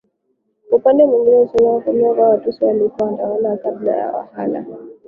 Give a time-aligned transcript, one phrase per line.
[0.69, 4.47] Kwa upande mwingine historia inafafanua kuwa Watusi walikuwa watawala wa kabila la Waha